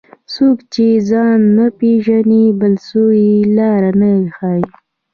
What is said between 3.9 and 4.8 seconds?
نه ښيي.